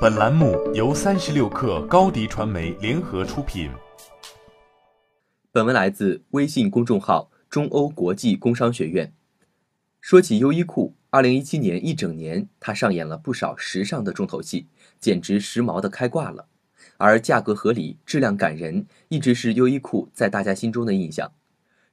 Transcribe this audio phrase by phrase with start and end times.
[0.00, 3.68] 本栏目由三十六氪高低传媒联合出品。
[5.50, 9.12] 本文来自微信公众号中欧国际工商学院。
[10.00, 14.68] 说起优衣库，二零一七年一整年，它上演了不少时尚的重头戏，
[15.00, 16.46] 简直时髦的开挂了。
[16.96, 21.32] 而价格合理、质量感人，一直是优衣库在大家心中的印象。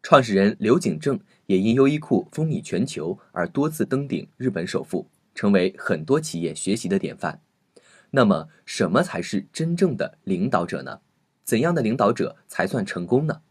[0.03, 7.41] 创始人刘景正也因优衣库风靡全球而多次登顶日本首富，成为很多企业学习的典范。
[8.15, 11.01] 那么，什么才是真正的领导者呢？
[11.43, 13.41] 怎样的领导者才算成功呢？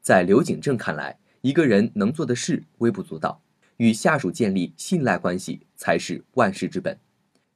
[0.00, 3.42] 在刘景正看来，一个人能做的事微不足道，
[3.76, 6.98] 与下属建立信赖关系才是万事之本。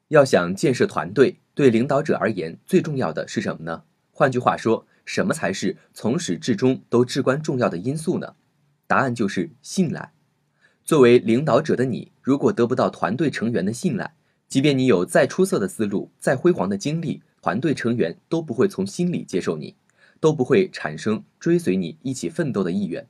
[0.09, 3.85] 要想建设团队，对领导者而言最重要的是什么呢？
[4.11, 8.35] 换句话说，什么才是从始至终都至关重要的因素呢？
[8.87, 10.13] 答案就是信赖。
[10.85, 14.15] 作为领导者的你，如果得不到团队成员的信赖，
[14.53, 19.75] 即便你有再出色的思路、再辉煌的经历，团队成员都不会从心里接受你，
[20.21, 23.09] 都不会产生追随你一起奋斗的意愿。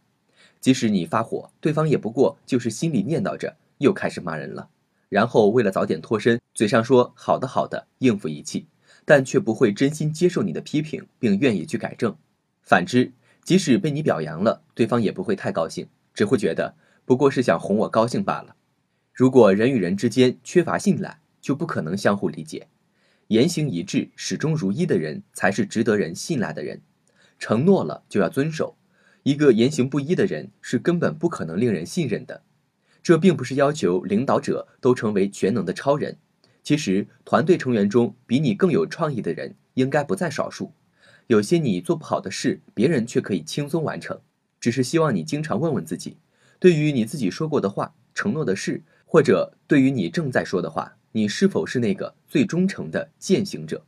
[0.61, 4.69] 即使你发火，对方也不过就是心里念叨着又开始骂人了，
[5.09, 8.69] 然后为了早点脱身，嘴上说好的好的应付一气，
[9.05, 12.15] 但却不会真心接受你的批评，并愿意去改正。
[12.63, 13.11] 反之，
[13.43, 18.55] 即使被你表扬了，对方也不会太高兴，只会觉得不过是想哄我高兴罢了。
[19.13, 22.69] 如果人与人之间缺乏信赖，就不可能相互理解，
[23.27, 26.81] 言行一致、始终如一的人才是值得人信赖的人。
[27.39, 28.77] 承诺了就要遵守，
[29.25, 32.43] 一个言行不一的人是根本不可能令人信任的。
[33.03, 36.17] 这并不是要求领导者都成为全能的超人，
[36.63, 40.73] 其实团队成员中比你更有创意的人应该不在少数。
[41.27, 44.21] 有些你做不好的事，别人却可以轻松完成。
[44.61, 46.19] 只是希望你经常问问自己，
[46.61, 50.97] 对于你自己说过的话、承诺的事，或者对于你正在说的话。
[51.13, 53.85] 你是否是那个最忠诚的践行者？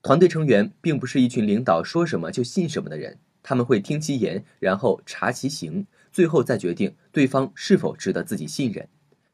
[0.00, 8.88] 团队成员并不是一群领导说什么就信什么的人，他们会听其言，然后察其行，最后再决定对方是否值得自己信任。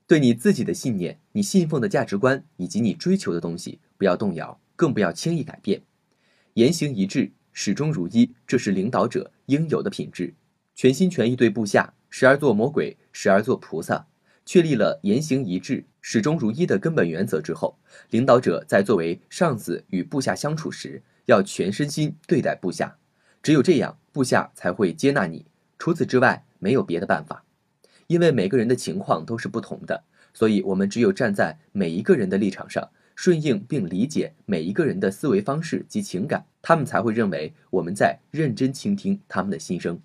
[0.07, 5.83] 对你自己的信念、你信奉的价值观以及你追求的东西，不要动摇，更不要轻易改变。
[6.55, 10.35] 言行一致，始终如一，这是领导者应有的品质。
[10.75, 14.07] 全心全意对部下，时而做魔鬼，时而做菩萨。
[14.45, 22.97] 确立了言行一致、始终如一的根本原则之后，领导者在作为上司与部下相处时，要全身心对待部下。
[23.43, 25.45] 只有这样，部下才会接纳你。
[25.79, 27.45] 除此之外，没有别的办法。
[28.07, 30.03] 因为每个人的情况都是不同的，
[30.33, 40.01] 所以我们只有站在每一个人的立场上，顺应并理解每一个人的思维方式及情感，他们才会认为我们在认真倾听他们的心声。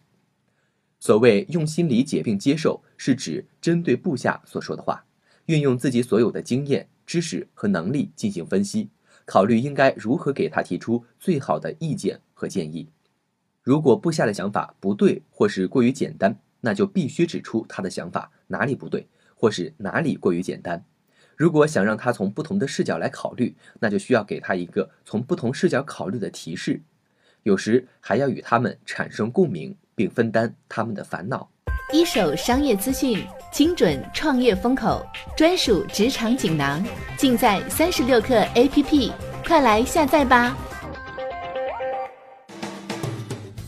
[0.99, 5.05] 所谓用心理解并接受，是指针对部下所说的话，
[5.45, 8.89] 运用自己所有的经验、知识和能力进行分析，
[9.25, 12.87] 考虑应该如何给他提出最好的意见和建议。
[13.61, 20.83] 如果部下的想法不对或是过于简单，那就必须指出他的想法哪里不对，或是哪里过于简单。
[21.35, 26.81] 如果想让他从不同的视角来考虑，那就需要给他一个从不同视角考虑的提示。
[27.43, 29.75] 有时还要与他们产生共鸣。
[29.95, 31.47] 并分担他们的烦恼。
[31.93, 35.05] 一手商业资讯，精准创业风口，
[35.37, 36.83] 专属职场锦囊，
[37.15, 39.11] 尽在三十六课 APP，
[39.45, 40.57] 快来下载吧！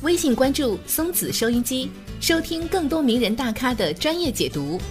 [0.01, 4.81] 微信关注松子收音机，收听更多名人大咖的专业解读。